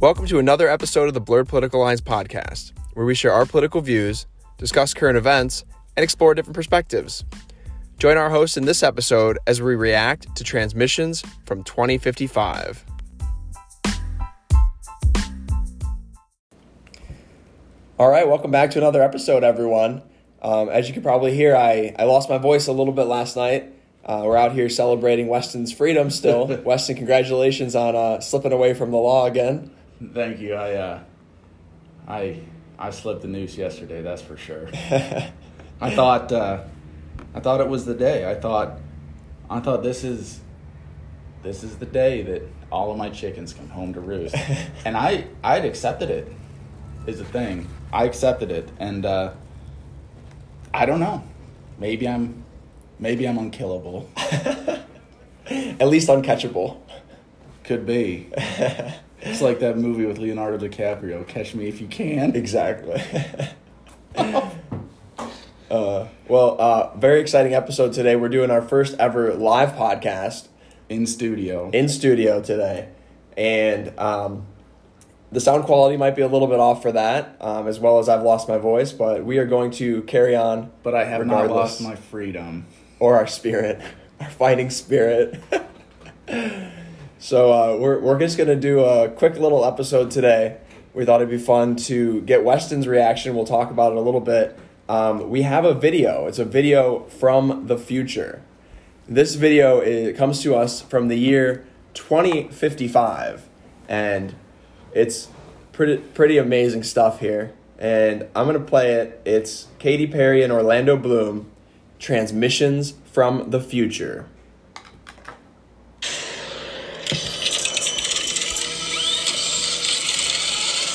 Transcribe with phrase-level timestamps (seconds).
[0.00, 3.80] Welcome to another episode of the Blurred Political Lines podcast, where we share our political
[3.80, 5.64] views, discuss current events,
[5.96, 7.24] and explore different perspectives.
[7.98, 12.84] Join our hosts in this episode as we react to transmissions from 2055.
[17.98, 20.02] All right, welcome back to another episode, everyone.
[20.40, 23.34] Um, as you can probably hear, I, I lost my voice a little bit last
[23.34, 23.74] night.
[24.04, 26.46] Uh, we're out here celebrating Weston's freedom still.
[26.64, 29.72] Weston, congratulations on uh, slipping away from the law again.
[30.14, 30.54] Thank you.
[30.54, 31.00] I uh,
[32.06, 32.40] I
[32.78, 34.02] I slipped the noose yesterday.
[34.02, 34.68] That's for sure.
[35.80, 36.62] I thought uh,
[37.34, 38.30] I thought it was the day.
[38.30, 38.78] I thought
[39.50, 40.40] I thought this is
[41.42, 44.36] this is the day that all of my chickens come home to roost,
[44.84, 46.32] and I I'd accepted it.
[47.06, 49.32] Is the thing I accepted it, and uh,
[50.72, 51.24] I don't know.
[51.78, 52.44] Maybe I'm
[52.98, 54.08] maybe I'm unkillable.
[55.50, 56.80] At least uncatchable.
[57.64, 58.28] Could be.
[59.20, 62.36] It's like that movie with Leonardo DiCaprio, Catch Me If You Can.
[62.36, 63.02] Exactly.
[65.70, 68.16] uh, well, uh, very exciting episode today.
[68.16, 70.48] We're doing our first ever live podcast
[70.88, 71.70] In studio.
[71.70, 72.88] in studio today,
[73.36, 74.46] and um,
[75.30, 78.08] the sound quality might be a little bit off for that, um, as well as
[78.08, 78.92] I've lost my voice.
[78.92, 82.66] But we are going to carry on, but I have not lost my freedom.
[82.98, 83.80] or our spirit,
[84.20, 85.40] our fighting spirit.
[87.18, 90.58] So uh, we're we're just gonna do a quick little episode today.
[90.94, 93.34] We thought it'd be fun to get Weston's reaction.
[93.34, 94.58] We'll talk about it a little bit.
[94.88, 96.26] Um, we have a video.
[96.26, 98.42] It's a video from the future.
[99.08, 103.48] This video it comes to us from the year 2055,
[103.88, 104.34] and
[104.92, 105.28] it's
[105.72, 107.52] pretty pretty amazing stuff here.
[107.78, 109.20] And I'm gonna play it.
[109.24, 111.50] It's Katy Perry and Orlando Bloom,
[111.98, 114.26] Transmissions from the Future.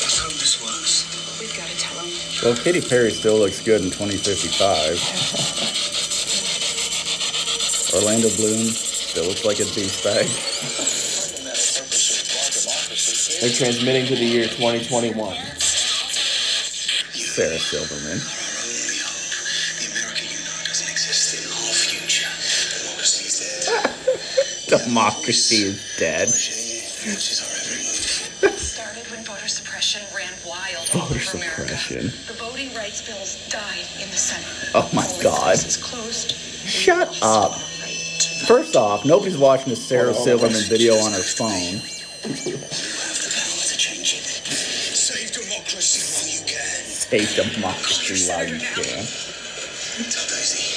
[0.02, 1.40] Let's hope this works.
[1.40, 2.33] We've got to tell him.
[2.44, 4.60] Well, Katy Perry still looks good in 2055.
[7.96, 10.28] Orlando Bloom still looks like a douchebag.
[13.40, 15.38] They're transmitting to the year 2021.
[17.16, 18.20] Sarah Silverman.
[18.20, 18.22] Our
[18.60, 19.24] only hope.
[19.80, 22.28] The America you know doesn't exist in our future.
[22.28, 23.88] Democracy's dead.
[24.84, 26.28] Democracy is dead.
[26.28, 28.20] Watches our every move.
[28.44, 30.04] It started when voter suppression
[32.84, 33.38] ran wild all Voter over America.
[33.38, 33.48] suppression.
[33.48, 34.72] The voting rights bills died in the Senate.
[34.76, 35.44] Oh my Polling God.
[35.44, 36.32] places closed.
[36.68, 37.54] Shut lost up.
[38.48, 41.50] First off, nobody's watching a Sarah Oh, Silverman video on her phone.
[41.50, 44.24] You have the power to change it.
[44.24, 46.60] Save democracy while you can.
[46.86, 49.06] Save democracy while you can.
[50.12, 50.76] Tell Daisy.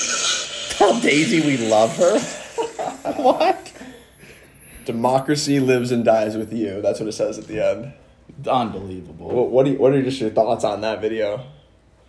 [0.00, 0.78] We.
[0.78, 2.18] Tell Daisy we love her.
[3.22, 3.72] what?
[4.84, 6.80] Democracy lives and dies with you.
[6.82, 7.92] That's what it says at the end.
[8.46, 9.28] Unbelievable.
[9.28, 11.44] What what, do you, what are just your thoughts on that video?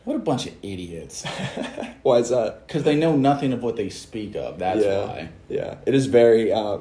[0.03, 1.25] What a bunch of idiots.
[2.01, 2.65] Why is that?
[2.65, 4.57] Because they know nothing of what they speak of.
[4.57, 5.29] That's yeah, why.
[5.49, 5.75] yeah.
[5.85, 6.77] It is very uh,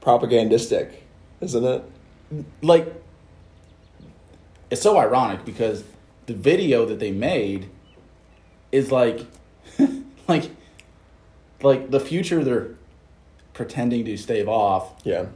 [0.00, 1.02] propagandistic,
[1.40, 1.84] isn't it?
[2.60, 2.94] Like,
[4.70, 5.82] it's so ironic because
[6.26, 7.68] the video that they made
[8.70, 9.26] is like,
[10.28, 10.50] like,
[11.62, 12.76] like the future they're
[13.54, 15.26] pretending to stave off Yeah.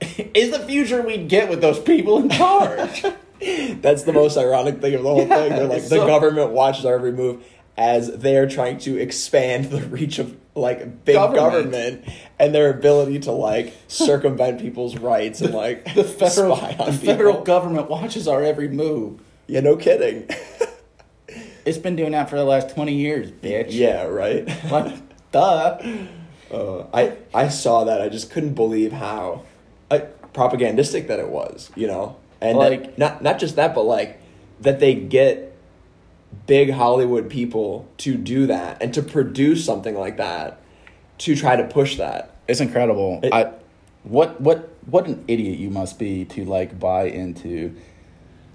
[0.00, 3.02] Is the future we'd get with those people in charge.
[3.80, 5.50] That's the most ironic thing of the whole Yeah, thing.
[5.50, 7.44] They're like the so- government watches our every move
[7.76, 11.70] as they're trying to expand the reach of like big Government.
[11.70, 12.04] government,
[12.38, 16.92] and their ability to like circumvent people's rights and like the federal, spy on the
[16.98, 17.44] federal people.
[17.44, 19.20] government watches our every move.
[19.46, 20.28] Yeah, no kidding.
[21.64, 23.66] It's been doing that for the last 20 years, bitch.
[23.70, 24.46] yeah, right.
[24.70, 24.96] Like,
[25.30, 25.78] duh.
[26.50, 28.02] Uh, I I saw that.
[28.02, 29.44] I just couldn't believe how
[29.90, 29.98] uh,
[30.32, 31.70] propagandistic that it was.
[31.76, 34.18] You know, and Like- like not not just that, but like
[34.60, 35.52] that they get
[36.46, 40.60] big Hollywood people to do that and to produce something like that
[41.18, 42.36] to try to push that.
[42.48, 43.20] It's incredible.
[43.22, 43.52] It- I,
[44.04, 47.74] what, what, what an idiot you must be to like buy into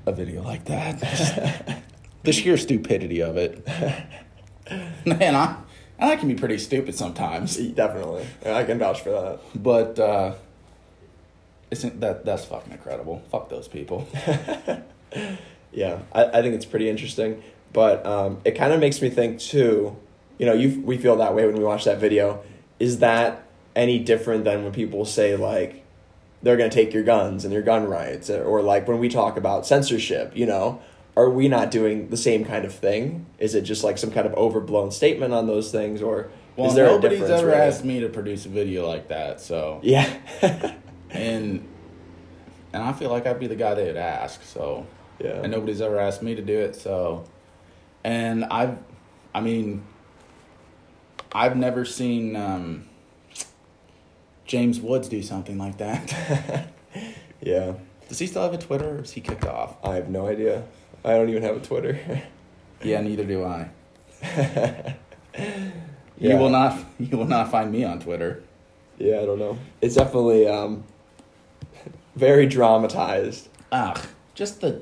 [0.05, 1.83] a video like that.
[2.23, 3.67] the sheer stupidity of it.
[5.05, 5.57] Man, I,
[5.99, 9.39] I can be pretty stupid sometimes, Definitely, I can vouch for that.
[9.61, 10.33] but uh,
[11.71, 13.23] isn't that that's fucking incredible?
[13.31, 14.07] Fuck those people.
[15.71, 17.43] Yeah, I, I think it's pretty interesting.
[17.73, 19.97] But um, it kind of makes me think too.
[20.37, 22.43] You know, you we feel that way when we watch that video.
[22.79, 23.43] Is that
[23.75, 25.83] any different than when people say like
[26.41, 29.35] they're going to take your guns and your gun rights, or like when we talk
[29.35, 30.31] about censorship?
[30.35, 30.81] You know,
[31.17, 33.25] are we not doing the same kind of thing?
[33.39, 36.75] Is it just like some kind of overblown statement on those things, or Well, is
[36.75, 37.41] there a nobody's difference?
[37.41, 37.59] ever really?
[37.61, 40.07] asked me to produce a video like that, so Yeah,
[41.35, 41.67] and
[42.73, 44.43] and I feel like I'd be the guy they would ask.
[44.43, 44.85] So,
[45.19, 45.41] Yeah.
[45.43, 46.75] and nobody's ever asked me to do it.
[46.75, 47.23] So,
[48.03, 48.77] and I've,
[49.33, 49.83] I mean,
[51.31, 52.85] I've never seen um,
[54.45, 56.67] James Woods do something like that.
[57.41, 57.73] Yeah.
[58.09, 59.75] Does he still have a Twitter, or is he kicked off?
[59.83, 60.63] I have no idea.
[61.03, 61.99] I don't even have a Twitter.
[62.83, 63.69] Yeah, neither do I.
[64.21, 64.93] Yeah.
[66.17, 66.77] You will not.
[66.99, 68.41] You will not find me on Twitter.
[68.97, 69.57] Yeah, I don't know.
[69.81, 70.83] It's definitely um,
[72.15, 73.49] very dramatized.
[73.71, 73.99] Ugh,
[74.33, 74.81] just the.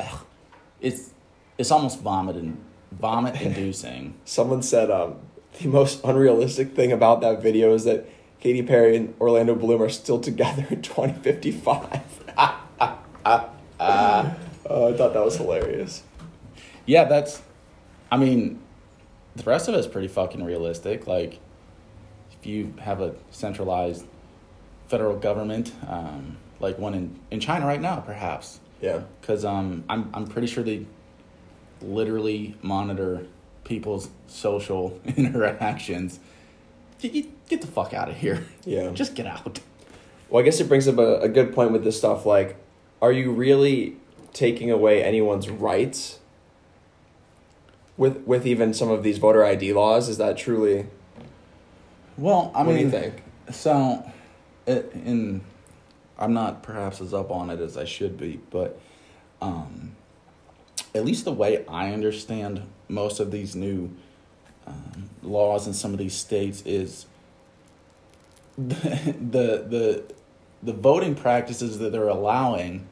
[0.00, 0.20] Ugh,
[0.80, 1.10] it's
[1.58, 2.62] it's almost vomit and
[2.92, 4.14] vomit inducing.
[4.24, 5.16] Someone said um,
[5.60, 8.08] the most unrealistic thing about that video is that
[8.40, 12.00] Katy Perry and Orlando Bloom are still together in 2055.
[14.66, 16.02] Oh, I thought that was hilarious.
[16.86, 17.42] yeah, that's.
[18.10, 18.60] I mean,
[19.36, 21.06] the rest of it's pretty fucking realistic.
[21.06, 21.38] Like,
[22.32, 24.06] if you have a centralized
[24.88, 29.02] federal government, um, like one in in China right now, perhaps, Yeah.
[29.20, 30.86] because um, I'm I'm pretty sure they
[31.80, 33.26] literally monitor
[33.64, 36.18] people's social interactions.
[36.98, 38.46] Get, get, the fuck out of here.
[38.64, 38.90] Yeah.
[38.92, 39.60] Just get out.
[40.30, 42.24] Well, I guess it brings up a, a good point with this stuff.
[42.24, 42.56] Like,
[43.02, 43.96] are you really
[44.32, 46.18] taking away anyone's rights
[47.98, 50.08] with with even some of these voter ID laws?
[50.08, 50.86] Is that truly?
[52.16, 53.22] Well, I what mean, do you think?
[53.50, 54.10] So,
[54.66, 55.42] in
[56.18, 58.78] I'm not perhaps as up on it as I should be, but
[59.40, 59.96] um,
[60.94, 63.90] at least the way I understand most of these new
[64.66, 67.06] um, laws in some of these states is
[68.56, 68.74] the,
[69.30, 70.14] the the
[70.62, 72.86] the voting practices that they're allowing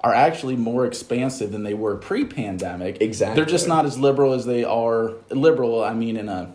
[0.00, 3.00] are actually more expansive than they were pre-pandemic.
[3.00, 3.36] Exactly.
[3.36, 5.84] They're just not as liberal as they are liberal.
[5.84, 6.52] I mean, in a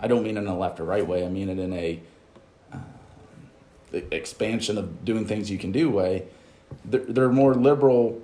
[0.00, 1.24] I don't mean in a left or right way.
[1.24, 2.00] I mean it in a
[3.92, 6.24] expansion of doing things you can do way.
[6.84, 8.20] They're, they're more liberal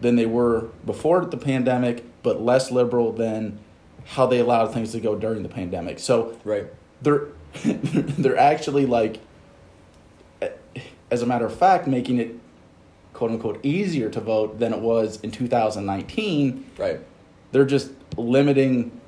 [0.00, 3.58] than they were before the pandemic, but less liberal than
[4.04, 5.98] how they allowed things to go during the pandemic.
[5.98, 6.66] So Right.
[7.02, 7.28] they're
[7.64, 9.18] they're actually like,
[11.10, 12.34] as a matter of fact, making it
[13.12, 17.00] quote unquote easier to vote than it was in 2019 Right.
[17.52, 19.00] they're just limiting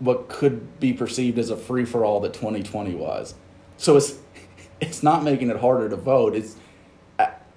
[0.00, 3.34] what could be perceived as a free for all that 2020 was.
[3.78, 4.18] So it's
[4.80, 6.34] it's not making it harder to vote.
[6.34, 6.56] It's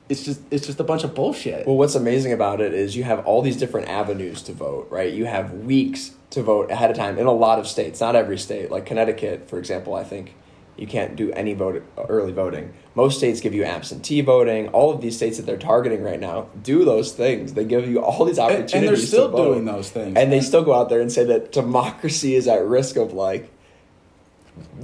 [0.10, 1.68] it's just it's just a bunch of bullshit.
[1.68, 5.14] Well, what's amazing about it is you have all these different avenues to vote, right?
[5.14, 8.38] You have weeks to vote ahead of time in a lot of states, not every
[8.38, 8.72] state.
[8.72, 10.36] Like Connecticut, for example, I think
[10.78, 12.74] you can't do any vote early voting.
[12.96, 14.70] Most states give you absentee voting.
[14.70, 17.54] All of these states that they're targeting right now do those things.
[17.54, 18.74] They give you all these opportunities.
[18.74, 19.12] and opportunities.
[19.12, 20.18] they're still doing those things.
[20.18, 23.52] and they still go out there and say that democracy is at risk of like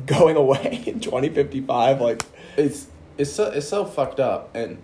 [0.05, 2.23] going away in 2055 like
[2.57, 2.87] it's
[3.17, 4.53] it's so it's so fucked up.
[4.55, 4.77] And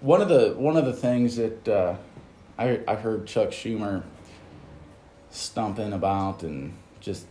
[0.00, 1.96] one of the one of the things that uh,
[2.58, 4.02] I I heard Chuck Schumer
[5.30, 7.26] stumping about and just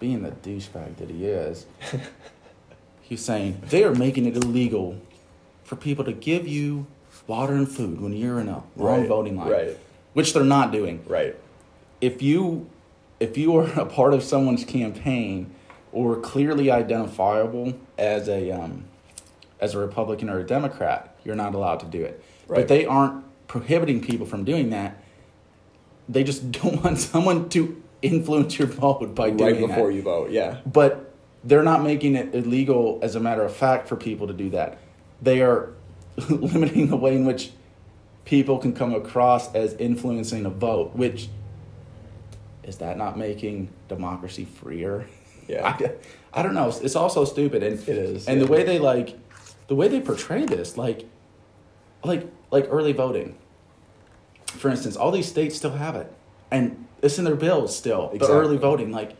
[0.00, 1.66] being the douchebag that he is.
[3.00, 5.00] he's saying they are making it illegal
[5.62, 6.86] for people to give you
[7.26, 9.78] water and food when you're in a wrong Right, voting line, right.
[10.14, 11.36] which they're not doing right
[12.00, 12.68] if you
[13.20, 15.50] if you are a part of someone's campaign
[15.94, 18.84] or clearly identifiable as a um,
[19.60, 22.22] as a Republican or a Democrat, you're not allowed to do it.
[22.46, 22.58] Right.
[22.58, 25.02] But they aren't prohibiting people from doing that.
[26.08, 29.94] They just don't want someone to influence your vote by doing right before that.
[29.94, 33.96] you vote yeah But they're not making it illegal as a matter of fact for
[33.96, 34.78] people to do that.
[35.22, 35.72] They are
[36.28, 37.52] limiting the way in which
[38.24, 41.28] people can come across as influencing a vote, which
[42.62, 45.06] is that not making democracy freer?
[45.48, 45.66] Yeah.
[46.34, 46.68] I, I don't know.
[46.68, 48.46] It's, also stupid and It is, And yeah.
[48.46, 49.16] the way they like
[49.68, 51.06] the way they portray this like
[52.04, 53.36] like like early voting.
[54.46, 56.12] For instance, all these states still have it.
[56.50, 58.10] And it's in their bills still.
[58.14, 59.16] The early voting like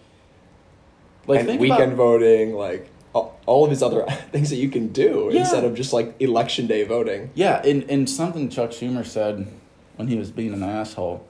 [1.26, 4.88] like and weekend about, voting, like all, all of these other things that you can
[4.88, 5.40] do Yeah.
[5.40, 7.30] instead of just like election day voting.
[7.34, 9.46] Yeah, and, and something Chuck Schumer said
[9.96, 11.26] when he was being an asshole,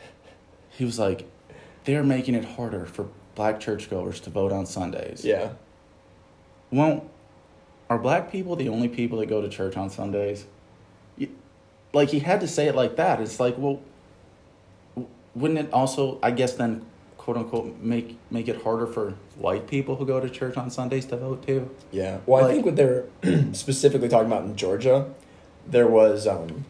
[0.70, 1.30] he was like,
[1.84, 3.08] they're making it harder for
[3.40, 5.24] black churchgoers to vote on Sundays.
[5.24, 5.52] Yeah,
[6.70, 7.08] Well,
[7.88, 10.44] are black people the only people that go to church on Sundays?
[11.94, 13.18] Like, he had to say it like that.
[13.18, 13.80] It's like, well,
[15.34, 16.84] wouldn't it also, I guess, then,
[17.16, 21.06] quote unquote, make, make it harder for white people who go to church on Sundays
[21.06, 21.70] to vote too?
[21.92, 22.18] yeah.
[22.26, 23.06] Well, I think what they're
[23.52, 25.10] specifically talking about in Georgia,
[25.66, 26.66] there was, um,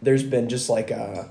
[0.00, 1.28] there's been just like a,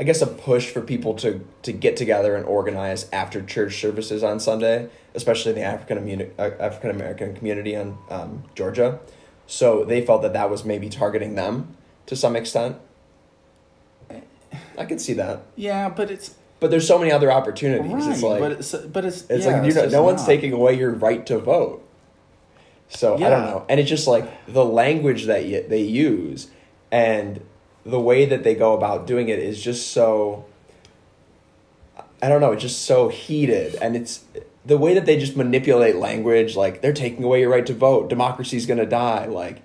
[0.00, 4.24] I guess a push for people to to get together and organize after church services
[4.24, 8.98] on Sunday, especially in the African African American community in um, Georgia.
[9.46, 11.76] So they felt that that was maybe targeting them
[12.06, 12.78] to some extent.
[14.78, 15.42] I could see that.
[15.54, 17.92] Yeah, but it's But there's so many other opportunities.
[17.92, 18.10] right.
[18.10, 20.26] it's like but it's but it's it's yeah, like you know, no one's not.
[20.28, 21.86] taking away your right to vote.
[22.88, 23.26] So yeah.
[23.26, 26.48] I don't know, and it's just like the language that y- they use,
[26.90, 27.42] and
[27.84, 30.44] the way that they go about doing it is just so.
[32.22, 32.52] I don't know.
[32.52, 34.24] It's just so heated, and it's
[34.64, 36.56] the way that they just manipulate language.
[36.56, 38.08] Like they're taking away your right to vote.
[38.08, 39.26] Democracy's gonna die.
[39.26, 39.62] Like,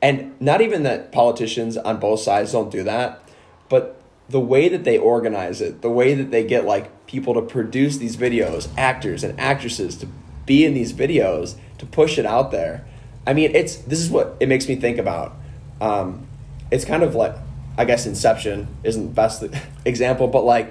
[0.00, 3.22] and not even that politicians on both sides don't do that,
[3.68, 7.42] but the way that they organize it, the way that they get like people to
[7.42, 10.08] produce these videos, actors and actresses to
[10.46, 12.86] be in these videos to push it out there.
[13.26, 15.36] I mean, it's this is what it makes me think about.
[15.80, 16.26] Um,
[16.70, 17.34] it's kind of like
[17.78, 19.42] I guess Inception isn't the best
[19.86, 20.70] example, but like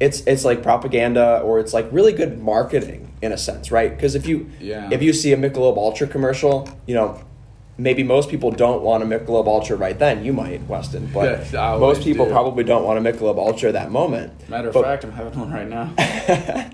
[0.00, 3.90] it's it's like propaganda or it's like really good marketing in a sense, right?
[3.94, 4.88] Because if you Yeah.
[4.90, 7.20] if you see a Michelob Ultra commercial, you know
[7.78, 10.24] maybe most people don't want a Michelob Ultra right then.
[10.24, 12.30] You might, Weston, but Yes, most people do.
[12.32, 14.32] probably don't want a Michelob Ultra that moment.
[14.48, 16.70] Matter of But- fact, I'm having one right now.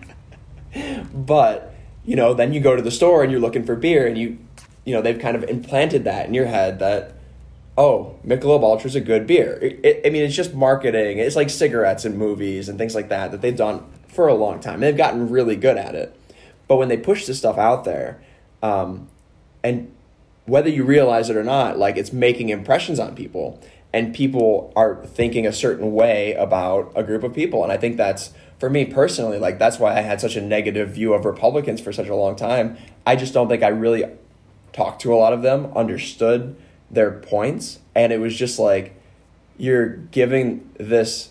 [1.14, 1.74] but
[2.04, 4.38] you know then you go to the store and you're looking for beer and you
[4.84, 7.12] you know they've kind of implanted that in your head that
[7.82, 9.58] oh Michelob Ultra is a good beer.
[9.60, 11.18] It, it- I mean it's just marketing.
[11.18, 14.60] It's like cigarettes and movies and things like that that they've done for a long
[14.60, 14.80] time.
[14.80, 16.16] They've gotten really good at it.
[16.68, 18.22] But when they push this stuff out there
[18.62, 19.08] um,
[19.64, 19.92] and
[20.46, 23.60] whether you realize it or not like it's making impressions on people
[23.92, 27.62] and people are thinking a certain way about a group of people.
[27.64, 30.90] And i think that's for me personally like that's why i had such a negative
[30.90, 32.76] view of republicans for such a long time.
[33.04, 34.04] I just don't think i really
[34.72, 36.54] talked to a lot of them understood
[36.92, 38.94] their points and it was just like
[39.56, 41.30] you're giving this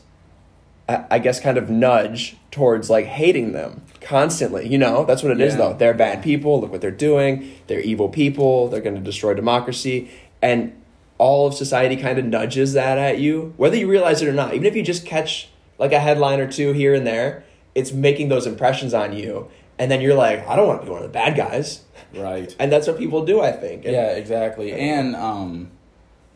[0.90, 4.68] I I guess kind of nudge towards like hating them constantly.
[4.68, 5.58] You know, that's what it is Yeah.
[5.60, 5.74] though.
[5.74, 6.60] They're bad people.
[6.60, 7.52] Look what they're doing.
[7.68, 8.68] They're evil people.
[8.68, 10.10] They're going to destroy democracy.
[10.42, 10.74] And
[11.18, 14.54] all of society kind of nudges that at you, whether you realize it or not.
[14.54, 17.44] Even if you just catch like a headline or two here and there,
[17.76, 19.48] it's making those impressions on you.
[19.80, 21.82] And then you're like, I don't want to be one of the bad guys.
[22.16, 22.56] Right.
[22.60, 23.86] And that's what people do, I think.
[23.86, 24.74] And- Yeah, exactly.
[24.74, 25.72] And um,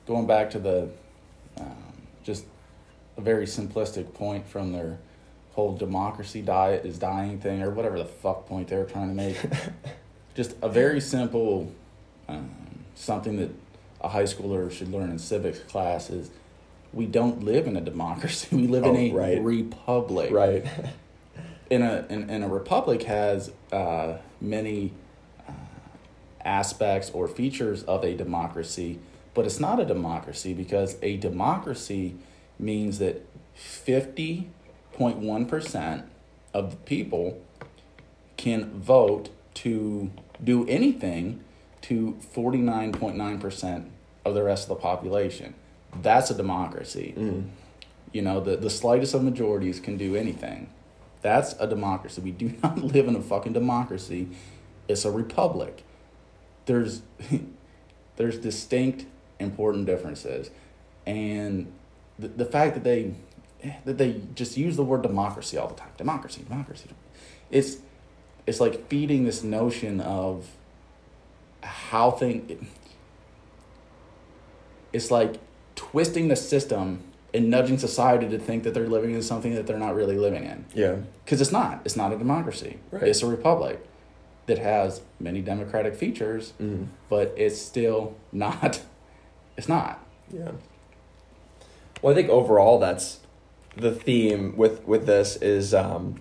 [0.08, 0.90] going back to the
[1.60, 1.76] um,
[2.24, 2.46] just
[3.18, 4.98] a very simplistic point from their
[5.54, 9.38] whole democracy diet is dying thing or whatever the fuck point they're trying to make.
[10.36, 11.72] just a very simple
[12.28, 12.50] um,
[12.96, 13.52] something that
[14.02, 16.30] a high schooler should learn in civics class is
[16.94, 18.48] we don't live in a democracy.
[18.56, 19.42] We live in Oh, a right.
[19.42, 20.66] republic Right.
[21.70, 24.92] in a in, in a republic has uh, many
[26.46, 29.00] aspects or features of a democracy,
[29.34, 32.16] but it's not a democracy because a democracy
[32.60, 34.50] means that fifty
[34.94, 36.06] point one percent
[36.54, 37.42] of the people
[38.38, 40.12] can vote to
[40.44, 41.42] do anything
[41.82, 43.92] to forty nine point nine percent
[44.24, 45.54] of the rest of the population.
[46.02, 47.14] That's a democracy.
[47.18, 47.50] Mm-hmm.
[48.12, 50.70] You know, the, the slightest of majorities can do anything.
[51.22, 52.22] That's a democracy.
[52.22, 54.30] We do not live in a fucking democracy.
[54.88, 55.84] It's a republic.
[56.66, 57.02] There's
[58.16, 59.06] there's distinct
[59.40, 60.50] important differences.
[61.06, 61.72] And
[62.18, 63.14] the, the fact that they
[63.86, 65.90] that they just use the word democracy all the time.
[65.98, 66.90] Democracy, democracy.
[67.52, 67.78] It's
[68.48, 70.48] it's like feeding this notion of
[71.64, 72.68] how thing
[74.94, 75.36] it's like
[75.76, 77.04] twisting the system
[77.34, 80.46] and nudging society to think that they're living in something that they're not really living
[80.46, 80.66] in.
[80.74, 80.98] Yeah.
[81.26, 81.82] Because it's not.
[81.84, 82.80] It's not a democracy.
[82.92, 83.04] Right.
[83.04, 83.86] It's a republic
[84.48, 86.84] that has many democratic features, Mm-hmm.
[87.10, 88.82] but it's still not.
[89.58, 90.06] It's not.
[90.32, 90.52] Yeah.
[92.02, 93.20] Well, I think overall that's
[93.78, 96.16] the theme with with this is um,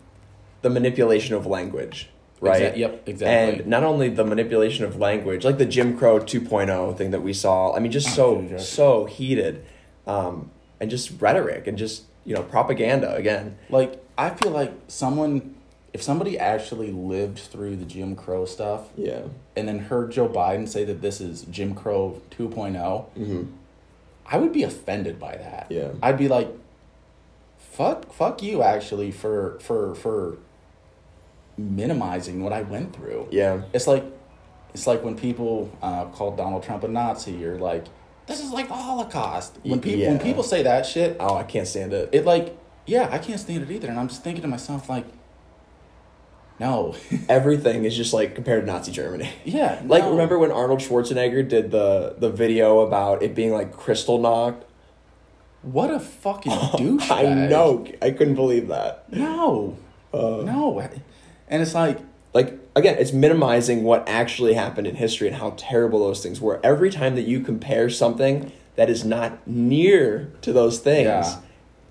[0.63, 2.09] the manipulation of language,
[2.41, 2.63] right?
[2.75, 3.59] Exa- yep, exactly.
[3.61, 7.33] And not only the manipulation of language, like the Jim Crow 2.0 thing that we
[7.33, 7.75] saw.
[7.75, 9.65] I mean, just Oh, so so heated,
[10.07, 10.51] um,
[10.81, 13.59] and just rhetoric and just you know propaganda again.
[13.69, 15.55] Like I feel like someone,
[15.95, 19.23] if somebody actually lived through the Jim Crow stuff, Yeah.
[19.57, 22.75] and then heard Joe Biden say that this is Jim Crow 2.0,
[23.17, 23.43] Mm-hmm.
[24.27, 25.67] I would be offended by that.
[25.71, 25.91] Yeah.
[26.03, 26.49] I'd be like,
[27.59, 30.39] fuck, fuck you actually for for for
[31.57, 33.29] minimizing what I went through.
[33.31, 33.63] Yeah.
[33.73, 34.05] It's like,
[34.73, 37.85] it's like when people uh, call Donald Trump a Nazi or like,
[38.27, 39.59] this is like the Holocaust.
[39.63, 42.09] When people when people say that shit, Oh, I can't stand it.
[42.13, 43.89] it like, yeah, I can't stand it either.
[43.89, 45.05] And I'm just thinking to myself like,
[46.61, 46.95] no,
[47.29, 49.29] Everything is just like compared to Nazi Germany.
[49.45, 50.11] yeah, Like no.
[50.11, 54.63] remember when Arnold Schwarzenegger did the the video about it being like Kristallnacht?
[55.63, 57.11] what a fucking douche.
[57.11, 57.87] I know.
[58.03, 59.11] I couldn't believe that.
[59.11, 59.77] No,
[60.13, 60.79] Uh, no,
[61.49, 61.99] and it's like
[62.35, 66.61] Like again, it's minimizing what actually happened in history and how terrible those things were.
[66.63, 71.37] Every time that you compare something that is not near to those things, Yeah.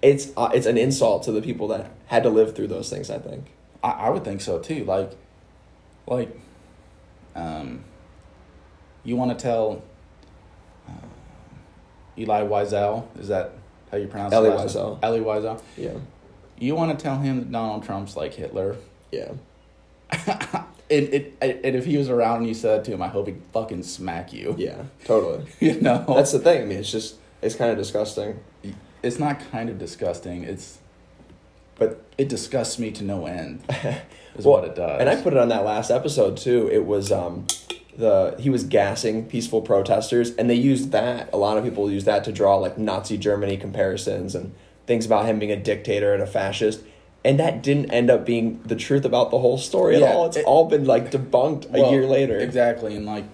[0.02, 3.10] it's uh, it's an insult to the people that had to live through those things.
[3.10, 3.46] I think.
[3.84, 4.86] I, I would think so too.
[4.86, 5.12] Like,
[6.08, 6.36] like,
[7.36, 7.84] um,
[9.04, 9.84] you want to tell
[10.88, 10.92] uh,
[12.18, 13.06] Eli Wiesel?
[13.20, 13.52] Is that
[13.92, 14.86] how you pronounce Elie his last name?
[14.86, 15.00] Wiesel.
[15.04, 15.62] Elie Wiesel.
[15.78, 15.94] Yeah.
[16.58, 18.78] You want to tell him that Donald Trump's like Hitler?
[19.12, 19.34] Yeah.
[20.92, 23.26] And, it, and if he was around and you said that to him, I hope
[23.26, 24.54] he'd fucking smack you.
[24.60, 24.84] Yeah.
[25.06, 25.46] Totally.
[25.60, 26.62] You know, That's the thing.
[26.62, 28.40] I mean, it's just it's kind of disgusting.
[29.02, 30.44] it's not kind of disgusting.
[30.44, 30.78] It's
[31.86, 33.62] But it disgusts me to no end.
[34.36, 35.00] Is Well, what it does.
[35.02, 36.70] And I put it on that last episode too.
[36.72, 37.46] It was um
[37.98, 42.06] the he was gassing peaceful protesters and they used that a lot of people use
[42.06, 44.54] that to draw like Nazi Germany comparisons and
[44.88, 46.82] things about him being a dictator and a fascist.
[47.26, 50.26] And that didn't end up being the truth about the whole story Yeah, at all.
[50.28, 52.38] It's it- all been like debunked a year later.
[52.40, 53.26] Exactly, and like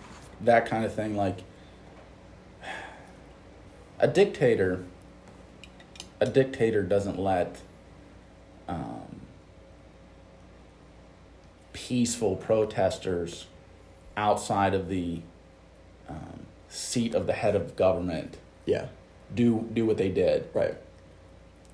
[0.42, 1.16] that kind of thing.
[1.16, 1.38] Like
[4.00, 4.84] a dictator,
[6.20, 7.62] a dictator doesn't let
[8.70, 9.22] um,
[11.74, 13.48] peaceful protesters
[14.18, 15.22] outside of the
[16.08, 18.88] um, seat of the head of government Yeah.
[19.34, 20.48] do do what they did.
[20.54, 20.76] Right.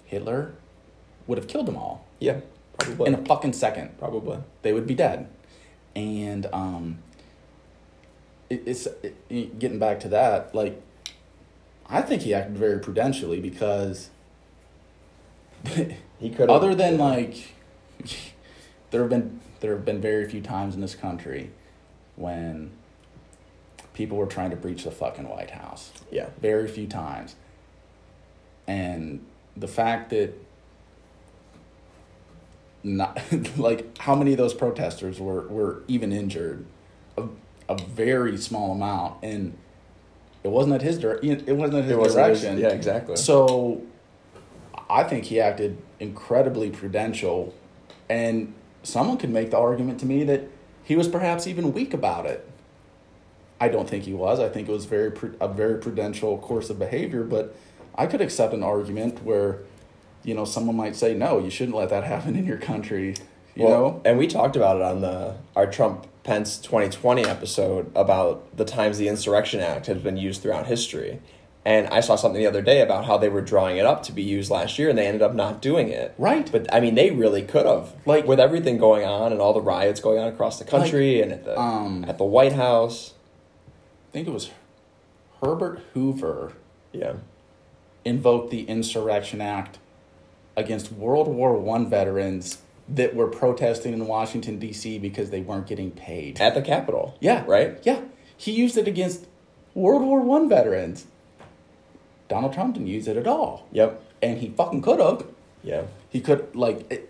[0.06, 0.54] Hitler
[1.28, 2.42] would have killed them all Yeah.
[2.78, 3.08] Probably.
[3.08, 3.98] in a fucking second.
[3.98, 4.40] Probably.
[4.62, 5.28] they would be dead.
[5.96, 7.00] And um,
[8.50, 8.86] it, it's
[9.30, 10.54] it, getting back to that.
[10.54, 10.82] Like,
[11.88, 14.10] I think he acted very prudentially because,
[16.20, 17.54] He could other than like,
[18.92, 21.52] there have been there have been very few times in this country
[22.16, 22.72] when
[23.94, 25.92] people were trying to breach the fucking White House.
[26.12, 26.28] Yeah.
[26.42, 27.36] Very few times.
[28.68, 30.34] And the fact that
[32.84, 33.20] not
[33.58, 36.66] like how many of those protesters were were even injured
[37.18, 37.24] a,
[37.68, 39.58] a very small amount and
[40.44, 43.16] it wasn't at his dir- it wasn't at his It wasn't his- direction yeah, exactly.
[43.16, 43.82] so
[44.88, 47.54] i think he acted incredibly prudential
[48.10, 48.54] and
[48.84, 50.48] someone could make the argument to me that
[50.84, 52.48] he was perhaps even weak about it
[53.60, 54.40] I don't think he was.
[54.40, 57.24] I think it was very a very prudential course of behavior.
[57.24, 57.56] But
[57.96, 59.60] I could accept an argument where,
[60.24, 63.16] you know, someone might say, "No, you shouldn't let that happen in your country."
[63.56, 67.90] You well, know, and we talked about it on the our Trump Pence 2020 episode
[67.96, 71.22] about the times the Insurrection Act has been used throughout history.
[71.66, 74.12] And I saw something the other day about how they were drawing it up to
[74.12, 76.14] be used last year and they ended up not doing it.
[76.20, 76.48] Right.
[76.52, 77.94] But I mean they really could have.
[78.06, 81.32] Like- with everything going on and all the riots going on across the country and
[81.32, 83.14] at the um, at the White House.
[84.10, 84.52] I think it was
[85.42, 86.54] Herbert Hoover
[86.94, 87.14] Yeah.
[88.06, 89.80] invoked the Insurrection Act
[90.56, 95.00] against World War One veterans that were protesting in Washington D.C.
[95.00, 96.40] because they weren't getting paid.
[96.40, 97.18] At the Capitol.
[97.20, 97.44] Yeah.
[97.48, 97.80] Right?
[97.84, 98.02] Yeah.
[98.38, 99.26] He used it against
[99.74, 101.08] World War One veterans.
[102.28, 103.68] Donald Trump didn't use it at all.
[103.72, 104.02] Yep.
[104.22, 105.26] And he fucking could have.
[105.64, 105.84] Yeah.
[106.10, 107.10] He could like it,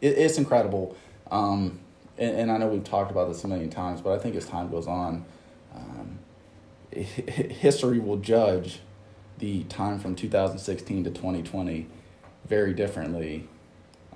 [0.00, 0.96] it, it's incredible.
[1.30, 1.80] Um,
[2.16, 4.46] and, and I know we've talked about this a million times, but I think as
[4.46, 5.24] time goes on,
[5.74, 6.18] um,
[6.94, 8.80] hi- hi- history will judge
[9.38, 11.86] the time from 2016 to 2020
[12.46, 13.48] very differently.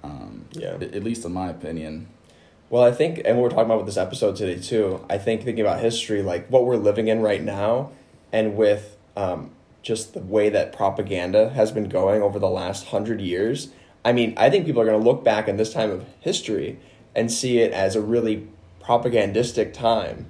[0.02, 0.74] Um, Yeah.
[0.74, 2.08] At, at least in my opinion.
[2.70, 5.04] Well, I think, and what we're talking about with this episode today too.
[5.10, 7.90] I think thinking about history, like what we're living in right now,
[8.32, 9.50] and with um,
[9.82, 13.70] just the way that propaganda has been going over the last hundred years.
[14.04, 16.78] I mean, I think people are going to look back in this time of history
[17.14, 18.48] and see it as a really
[18.80, 20.26] propagandistic time,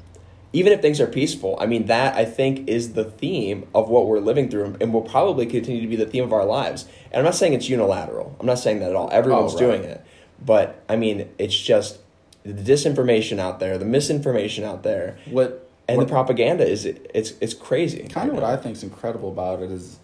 [0.53, 1.57] even if things are peaceful.
[1.61, 5.03] I mean, that I think is the theme of what we're living through, and will
[5.03, 6.87] probably continue to be the theme of our lives.
[7.11, 8.37] And I'm not saying it's unilateral.
[8.41, 9.11] I'm not saying that at all.
[9.11, 9.79] Everyone's oh, right.
[9.79, 10.05] doing it.
[10.45, 11.99] But I mean, it's just
[12.45, 17.33] the disinformation out there, the misinformation out there, What and what- the propaganda is it's
[17.41, 18.03] it's crazy.
[18.09, 19.99] kind of what I think is incredible about it is,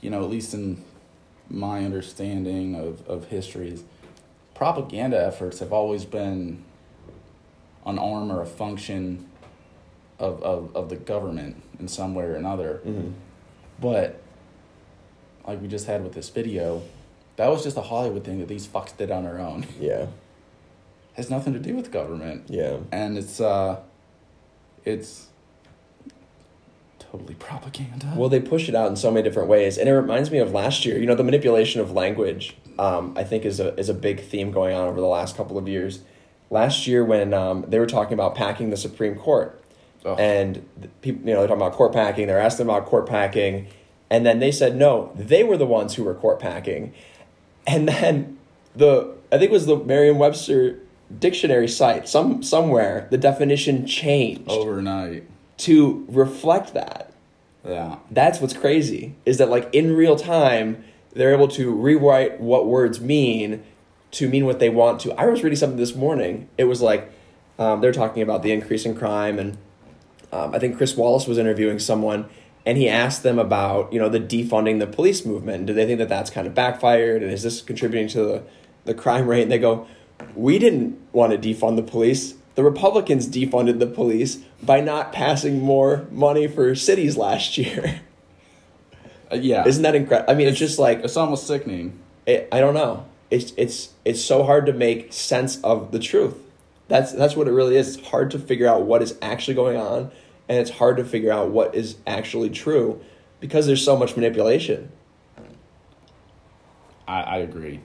[0.00, 0.82] you know, at least in
[1.50, 3.84] my understanding of, of history, is
[4.54, 6.62] propaganda efforts have always been
[7.84, 9.26] an arm or a function
[10.18, 12.80] of, of, of the government in some way or another.
[13.80, 14.20] But,
[15.46, 16.82] like we just had with this video,
[17.36, 19.66] that was just a Hollywood thing that these fucks did on their own.
[19.80, 20.06] Yeah,
[21.14, 22.44] has nothing to do with government.
[22.48, 23.80] yeah, And it's, uh,
[24.84, 25.28] it's
[26.98, 28.14] totally propaganda.
[28.16, 30.52] Well, they push it out in so many different ways, and it reminds me of
[30.52, 30.98] last year.
[30.98, 34.50] You know, the manipulation of language, um, I think, is a is a big theme
[34.50, 36.00] going on over the last couple of years.
[36.50, 39.62] Last year, when um, they were talking about packing the Supreme Court,
[40.04, 40.18] Ugh.
[40.18, 42.26] and the people, you know, they're talking about court packing.
[42.26, 43.68] They're asking about court packing,
[44.10, 46.92] and then they said no, they were the ones who were court packing,
[47.66, 48.38] and then
[48.74, 50.78] the I think it was the Merriam-Webster
[51.18, 55.24] dictionary site, some somewhere, the definition changed Overnight.
[55.58, 57.12] to reflect that.
[57.64, 57.98] Yeah.
[58.10, 63.00] That's what's crazy is that like in real time they're able to rewrite what words
[63.00, 63.62] mean
[64.12, 65.12] to mean what they want to.
[65.12, 66.48] I was reading something this morning.
[66.58, 67.10] It was like
[67.58, 69.56] um, they're talking about the increase in crime, and
[70.32, 72.28] um, I think Chris Wallace was interviewing someone,
[72.66, 75.66] and he asked them about you know the defunding the police movement.
[75.66, 78.42] Do they think that that's kind of backfired, and is this contributing to the
[78.84, 79.42] the crime rate?
[79.42, 79.86] And they go,
[80.34, 82.34] we didn't want to defund the police.
[82.54, 88.00] The Republicans defunded the police by not passing more money for cities last year.
[89.32, 89.66] Uh, yeah.
[89.66, 90.30] Isn't that incredible?
[90.30, 91.98] I mean, it's just like It's almost sickening.
[92.26, 93.06] it, I don't know.
[93.30, 96.34] It's it's it's so hard to make sense of the truth.
[96.88, 97.96] That's that's what it really is.
[97.96, 100.10] It's hard to figure out what is actually going on,
[100.50, 103.00] and it's hard to figure out what is actually true
[103.40, 104.92] because there's so much manipulation.
[107.08, 107.80] I, I agree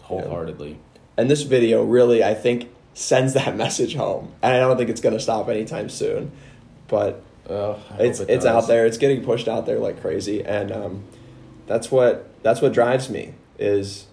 [0.00, 0.78] wholeheartedly.
[1.18, 4.32] And this video really, I think, sends that message home.
[4.40, 6.32] And I don't think it's going to stop anytime soon.
[6.86, 7.22] But
[7.98, 8.86] it's it it's out there.
[8.86, 11.04] It's getting pushed out there like crazy, and um,
[11.66, 14.06] that's what that's what drives me is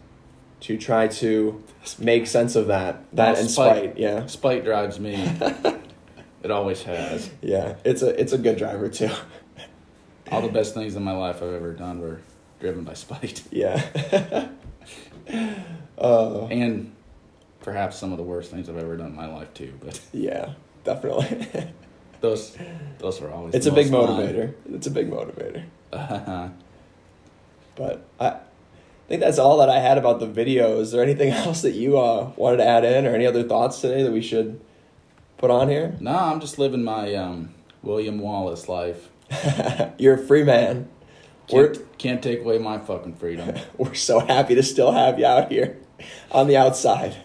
[0.62, 1.62] to try to
[2.00, 3.04] make sense of that.
[3.14, 3.78] That Well, and spite.
[3.78, 5.14] spite, yeah, Spite drives me.
[6.44, 7.30] it always has.
[7.42, 7.76] yeah.
[7.84, 9.12] It's a it's a good driver too.
[10.32, 12.22] All the best things in my life I've ever done were
[12.60, 13.44] driven by spite.
[13.52, 14.48] yeah,
[15.98, 16.95] uh, And
[17.66, 19.74] perhaps some of the worst things I've ever done in my life too.
[19.84, 20.54] But yeah,
[20.86, 21.48] definitely.
[22.22, 22.56] those
[23.00, 24.22] those are always it's a big most fun.
[24.22, 24.54] motivator.
[24.72, 25.66] It's a big motivator.
[27.76, 28.38] But I
[29.10, 30.80] think that's all that I had about the video.
[30.80, 33.82] Is there anything else that you uh, wanted to add in, or any other thoughts
[33.82, 34.62] today that we should
[35.38, 35.98] put on here?
[36.00, 39.10] no, I'm just living my um, William Wallace life.
[39.98, 40.88] You're a free man.
[41.48, 43.56] Can't, can't take away my fucking freedom.
[43.78, 45.78] we're so happy to still have you out here
[46.32, 47.18] on the outside.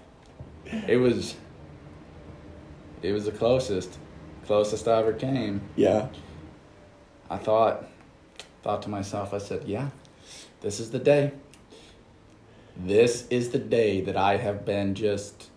[0.87, 1.37] It was
[3.02, 3.98] it was the closest
[4.46, 5.62] closest I ever came.
[5.76, 6.09] Yeah,
[7.28, 7.85] I thought
[8.62, 9.88] thought to myself, I said, Yeah,
[10.61, 11.33] this is the day.
[12.76, 15.50] This is the day that I have been just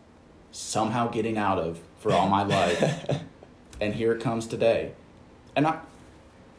[0.52, 3.22] somehow getting out of for all my life.
[3.82, 4.94] and here it comes today.
[5.56, 5.80] And I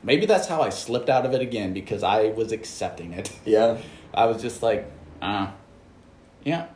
[0.03, 3.31] maybe that's how I slipped out of it again because I was accepting it.
[3.45, 3.79] yeah,
[4.15, 4.91] I was just like,
[5.23, 5.51] uh
[6.45, 6.67] yeah,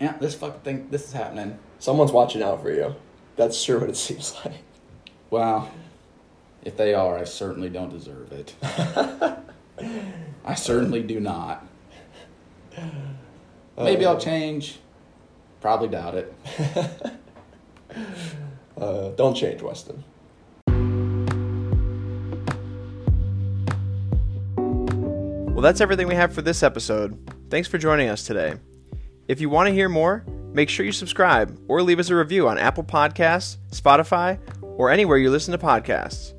[0.00, 1.58] yeah, this fucking thing this is happening.
[1.78, 2.94] someone's watching out for you.
[3.36, 4.62] That's sure what it seems like.
[5.30, 5.70] Well,
[6.64, 8.54] if they are, I certainly don't deserve it.
[10.44, 11.66] I certainly do not.
[13.76, 14.78] Maybe I'll change.
[15.60, 16.34] Probably doubt it.
[18.78, 20.04] Uh, don't change, Weston.
[25.54, 27.18] Well, that's everything we have for this episode.
[27.48, 28.56] Thanks for joining us today.
[29.28, 32.46] If you want to hear more, make sure you subscribe or leave us a review
[32.46, 36.35] on Apple Podcasts, Spotify, or anywhere you listen to podcasts.